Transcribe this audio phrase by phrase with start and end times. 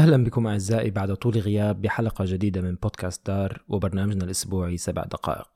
[0.00, 5.50] أهلا بكم أعزائي بعد طول غياب بحلقة جديدة من بودكاست دار وبرنامجنا الأسبوعي سبع دقائق.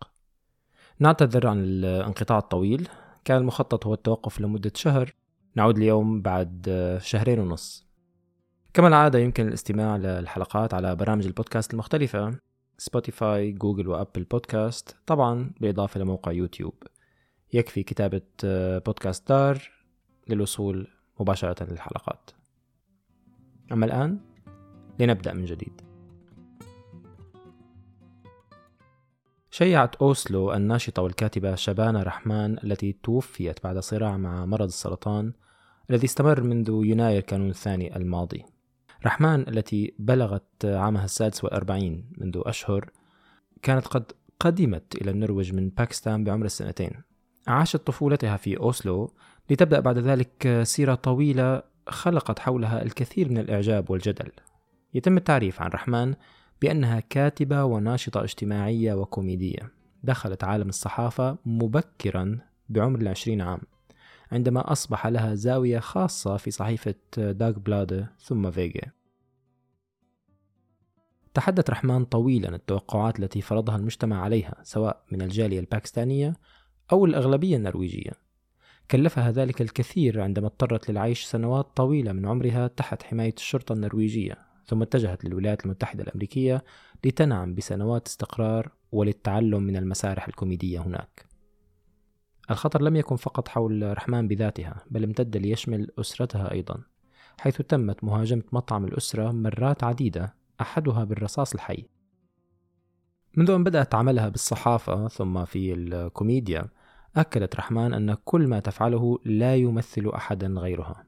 [0.98, 2.88] نعتذر عن الانقطاع الطويل.
[3.24, 5.14] كان المخطط هو التوقف لمدة شهر.
[5.54, 6.68] نعود اليوم بعد
[7.02, 7.86] شهرين ونص.
[8.74, 12.38] كما العادة يمكن الاستماع للحلقات على برامج البودكاست المختلفة
[12.78, 16.74] سبوتيفاي جوجل وأبل بودكاست طبعا بالإضافة لموقع يوتيوب.
[17.52, 18.22] يكفي كتابة
[18.86, 19.70] بودكاست دار
[20.28, 20.88] للوصول
[21.20, 22.30] مباشرة للحلقات.
[23.72, 24.20] أما الآن
[24.98, 25.80] لنبدأ من جديد.
[29.50, 35.32] شيعت أوسلو الناشطة والكاتبة شبانة رحمان التي توفيت بعد صراع مع مرض السرطان
[35.90, 38.44] الذي استمر منذ يناير كانون الثاني الماضي.
[39.06, 42.90] رحمان التي بلغت عامها السادس والأربعين منذ أشهر
[43.62, 46.90] كانت قد قدمت إلى النرويج من باكستان بعمر السنتين.
[47.46, 49.12] عاشت طفولتها في أوسلو
[49.50, 54.32] لتبدأ بعد ذلك سيرة طويلة خلقت حولها الكثير من الإعجاب والجدل.
[54.94, 56.14] يتم التعريف عن رحمان
[56.62, 59.72] بأنها كاتبة وناشطة اجتماعية وكوميدية.
[60.02, 63.60] دخلت عالم الصحافة مبكرا بعمر العشرين عام
[64.32, 68.90] عندما أصبح لها زاوية خاصة في صحيفة داغ بلادة ثم فيجا.
[71.34, 76.36] تحدث رحمان طويلا التوقعات التي فرضها المجتمع عليها سواء من الجالية الباكستانية
[76.92, 78.12] أو الأغلبية النرويجية.
[78.90, 84.82] كلفها ذلك الكثير عندما اضطرت للعيش سنوات طويلة من عمرها تحت حماية الشرطة النرويجية ثم
[84.82, 86.64] اتجهت للولايات المتحدة الأمريكية
[87.04, 91.26] لتنعم بسنوات استقرار وللتعلم من المسارح الكوميدية هناك.
[92.50, 96.82] الخطر لم يكن فقط حول رحمان بذاتها بل امتد ليشمل أسرتها أيضا
[97.40, 101.84] حيث تمت مهاجمة مطعم الأسرة مرات عديدة أحدها بالرصاص الحي.
[103.36, 106.68] منذ أن بدأت عملها بالصحافة ثم في الكوميديا
[107.16, 111.04] أكدت رحمان أن كل ما تفعله لا يمثل أحدا غيرها.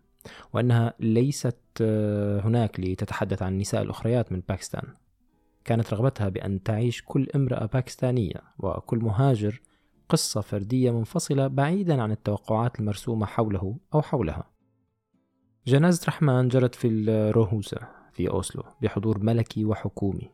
[0.52, 4.82] وأنها ليست آه، هناك لتتحدث عن النساء الأخريات من باكستان.
[5.64, 9.60] كانت رغبتها بأن تعيش كل امرأة باكستانية وكل مهاجر
[10.08, 14.50] قصة فردية منفصلة بعيدا عن التوقعات المرسومة حوله أو حولها.
[15.66, 17.78] جنازة رحمان جرت في الروهوسة
[18.12, 20.30] في أوسلو بحضور ملكي وحكومي.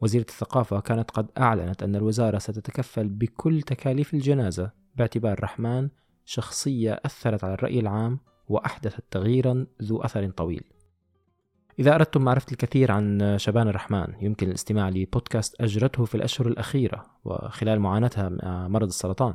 [0.00, 5.90] وزيرة الثقافة كانت قد أعلنت أن الوزارة ستتكفل بكل تكاليف الجنازة باعتبار رحمان
[6.24, 8.18] شخصية أثرت على الرأي العام
[8.52, 10.64] وأحدثت تغييرا ذو أثر طويل.
[11.78, 17.80] إذا أردتم معرفة الكثير عن شبان الرحمن يمكن الاستماع لبودكاست أجرته في الأشهر الأخيرة وخلال
[17.80, 19.34] معاناتها مع مرض السرطان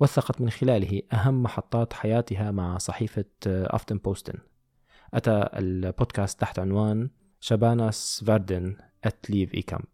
[0.00, 4.38] وثقت من خلاله أهم محطات حياتها مع صحيفة أفتن بوستن.
[5.14, 7.10] أتى البودكاست تحت عنوان
[7.40, 9.84] شباناس فاردن أت ليف إي كامب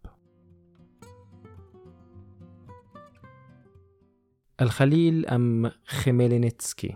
[4.61, 6.95] الخليل أم خميلينيتسكي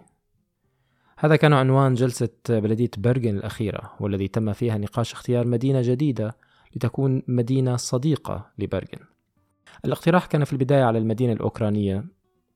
[1.20, 6.38] هذا كان عنوان جلسة بلدية برغن الأخيرة والذي تم فيها نقاش اختيار مدينة جديدة
[6.76, 9.00] لتكون مدينة صديقة لبرغن
[9.86, 12.06] الاقتراح كان في البداية على المدينة الأوكرانية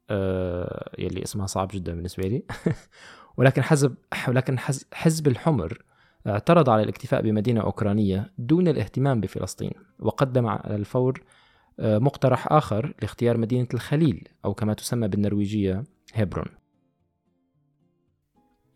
[0.09, 2.43] آه يلي اسمها صعب جدا بالنسبة لي.
[3.37, 3.95] ولكن حزب
[4.27, 4.59] ولكن
[4.93, 5.83] حزب الحمر
[6.27, 11.23] اعترض على الاكتفاء بمدينة أوكرانية دون الاهتمام بفلسطين وقدم على الفور
[11.79, 15.83] آه، مقترح آخر لاختيار مدينة الخليل أو كما تسمى بالنرويجية
[16.13, 16.58] هيبرون.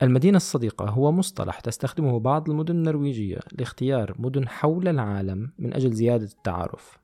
[0.01, 6.25] المدينة الصديقة هو مصطلح تستخدمه بعض المدن النرويجية لاختيار مدن حول العالم من أجل زيادة
[6.25, 6.97] التعارف.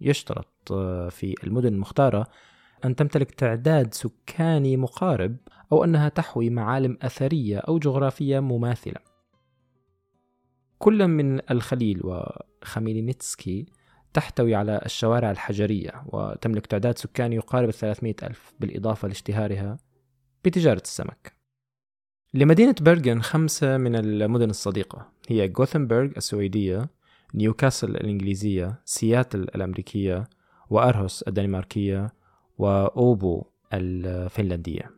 [0.00, 2.26] يشترط آه، في المدن المختارة
[2.84, 5.36] أن تمتلك تعداد سكاني مقارب
[5.72, 9.00] أو أنها تحوي معالم أثرية أو جغرافية مماثلة.
[10.78, 13.66] كل من الخليل وخميلينيتسكي
[14.12, 19.76] تحتوي على الشوارع الحجرية وتملك تعداد سكاني يقارب 300 ألف بالإضافة لاشتهارها
[20.44, 21.35] بتجارة السمك.
[22.34, 25.08] لمدينة بيرغن خمسة من المدن الصديقة.
[25.28, 26.88] هي غوثنبرغ السويدية
[27.34, 30.24] نيوكاسل الإنجليزية سياتل الأمريكية
[30.70, 32.12] وأرهوس الدنماركية
[32.58, 34.90] وأوبو الفنلندية.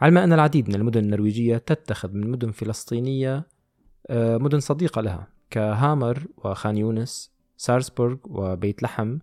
[0.00, 3.46] علما أن العديد من المدن النرويجية تتخذ من مدن فلسطينية
[4.10, 9.18] آه، مدن صديقة لها كهامر وخان يونس سارسبورغ وبيت لحم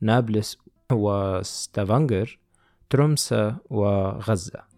[0.00, 0.58] نابلس
[0.92, 2.38] وستافانجر
[2.90, 4.71] ترومسا وغزة.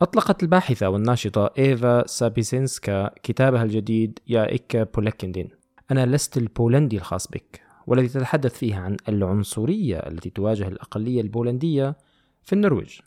[0.00, 5.48] أطلقت الباحثة والناشطة إيفا سابيسينسكا كتابها الجديد Jeg er ikke polakken din.
[5.90, 11.96] أنا لست البولندي الخاص بك والذي تتحدث فيه عن العنصرية التي تواجه الأقلية البولندية
[12.42, 12.98] في النرويج.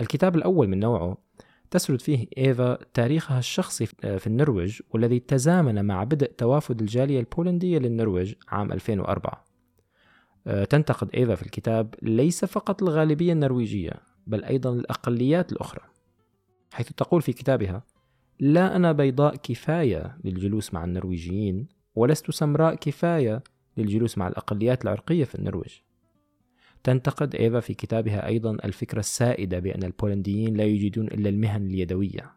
[0.00, 1.16] الكتاب الأول من نوعه
[1.70, 8.34] تسرد فيه إيفا تاريخها الشخصي في النرويج والذي تزامن مع بدء توافد الجالية البولندية للنرويج
[8.48, 9.44] عام 2004
[10.46, 13.92] أه، تنتقد إيفا في الكتاب ليس فقط الغالبية النرويجية
[14.26, 15.93] بل أيضا الأقليات الأخرى.
[16.74, 17.82] حيث تقول في كتابها
[18.40, 23.42] لا أنا بيضاء كفاية للجلوس مع النرويجيين ولست سمراء كفاية
[23.76, 25.72] للجلوس مع الأقليات العرقية في النرويج.
[26.84, 32.32] تنتقد إيفا في كتابها أيضا الفكرة السائدة بأن البولنديين لا يجيدون إلا المهن اليدوية.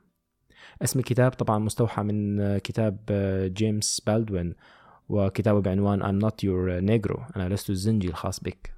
[0.82, 3.00] اسم الكتاب طبعا مستوحى من كتاب
[3.54, 4.54] جيمس بالدوين
[5.10, 8.77] وكتابه بعنوان I'm not your negro أنا لست الزنجي الخاص بك.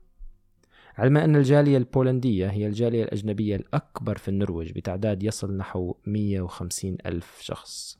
[0.97, 7.39] علما أن الجالية البولندية هي الجالية الأجنبية الأكبر في النرويج بتعداد يصل نحو 150 ألف
[7.41, 7.99] شخص.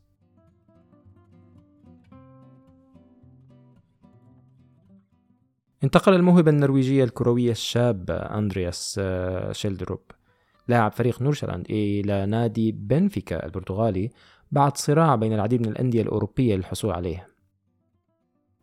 [5.83, 10.01] انتقل الموهبة النرويجية الكروية الشاب أندرياس آه، شيلدروب
[10.67, 14.09] لاعب فريق نوردشيلاند إلى نادي بنفيكا البرتغالي
[14.51, 17.27] بعد صراع بين العديد من الأندية الأوروبية للحصول عليه.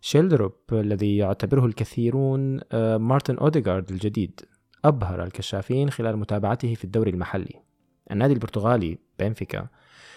[0.01, 4.41] شيلدروب الذي يعتبره الكثيرون آه، مارتن أوديغارد الجديد
[4.85, 7.55] أبهر الكشافين خلال متابعته في الدوري المحلي.
[8.11, 9.67] النادي البرتغالي بنفيكا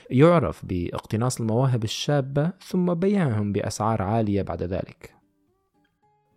[0.10, 5.20] يعرف باقتناص المواهب الشابة ثم بيعهم بأسعار عالية بعد ذلك.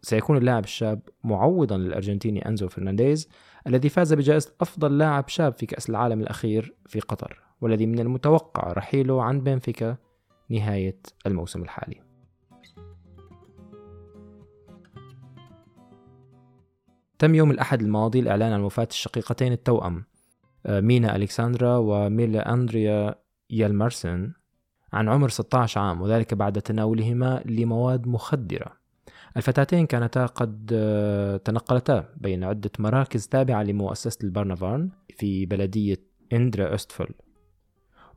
[0.03, 3.29] سيكون اللاعب الشاب معوضا للأرجنتيني أنزو فرنانديز
[3.67, 8.73] الذي فاز بجائزة أفضل لاعب شاب في كأس العالم الأخير في قطر والذي من المتوقع
[8.73, 9.97] رحيله عن بنفيكا
[10.50, 12.12] نهاية الموسم الحالي.
[17.22, 20.04] تم يوم الأحد الماضي الإعلان عن وفاة الشقيقتين التوأم
[20.66, 23.14] آه، مينا ألكساندرا وميلا أندريا
[23.50, 24.32] يالمارسن
[24.92, 28.72] عن عمر 16 عام وذلك بعد تناولهما لمواد مخدرة.
[29.36, 36.02] الفتاتين كانتا قد آه، تنقلتا بين عدة مراكز تابعة لمؤسسة البرنافارن في بلدية
[36.32, 37.14] إندرا أستفل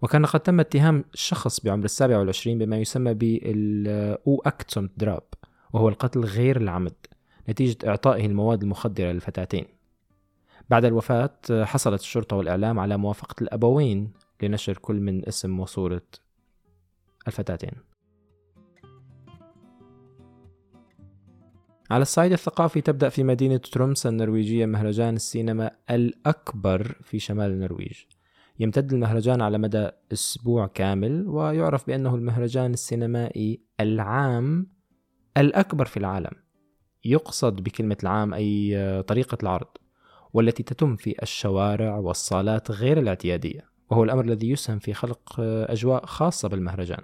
[0.01, 5.23] وكان قد تم اتهام شخص بعمر السابع والعشرين بما يسمى بالأو أكتسوم دراب
[5.73, 7.14] وهو القتل غير العمد.
[7.49, 9.65] نتيجة إعطائه المواد المخدرة للفتاتين.
[10.69, 16.01] بعد الوفاة حصلت الشرطة والإعلام على موافقة الأبوين لنشر كل من اسم وصورة
[17.27, 17.71] الفتاتين.
[21.91, 27.99] على الصعيد الثقافي تبدأ في مدينة ترومسا النرويجية مهرجان السينما الأكبر في شمال النرويج.
[28.59, 34.67] يمتد المهرجان على مدى أسبوع كامل ويعرف بأنه المهرجان السينمائي العام
[35.37, 36.44] الأكبر في العالم.
[37.05, 39.67] يقصد بكلمة العام أي طريقة العرض
[40.33, 46.49] والتي تتم في الشوارع والصالات غير الاعتيادية وهو الأمر الذي يسهم في خلق أجواء خاصة
[46.49, 47.01] بالمهرجان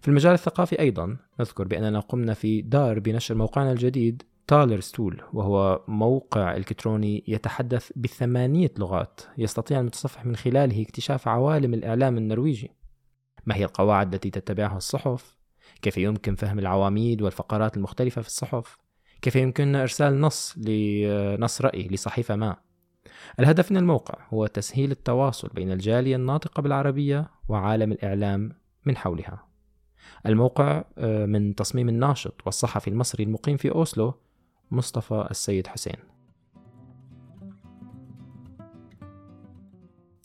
[0.00, 5.84] في المجال الثقافي أيضا نذكر بأننا قمنا في دار بنشر موقعنا الجديد تالر ستول وهو
[5.88, 12.70] موقع إلكتروني يتحدث بثمانية لغات يستطيع المتصفح من خلاله اكتشاف عوالم الإعلام النرويجي
[13.46, 15.36] ما هي القواعد التي تتبعها الصحف؟
[15.82, 18.78] كيف يمكن فهم العواميد والفقرات المختلفة في الصحف؟
[19.22, 22.56] كيف يمكننا إرسال نص لنص رأي لصحيفة ما؟
[23.40, 28.52] الهدف من الموقع هو تسهيل التواصل بين الجالية الناطقة بالعربية وعالم الإعلام
[28.84, 29.46] من حولها.
[30.26, 34.14] الموقع آه، من تصميم الناشط والصحفي المصري المقيم في أوسلو
[34.70, 35.96] مصطفى السيد حسين.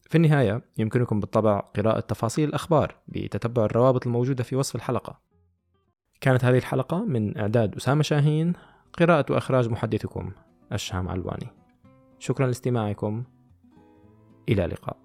[0.10, 5.20] في النهاية يمكنكم بالطبع قراءة تفاصيل الأخبار بتتبع الروابط الموجودة في وصف الحلقة.
[6.22, 8.54] كانت هذه الحلقة من إعداد أسامة شاهين
[8.94, 10.32] قراءة وإخراج محدثكم
[10.74, 11.48] الشام علواني.
[12.20, 13.24] شكرا لاستماعكم.
[14.50, 14.98] إلى اللقاء.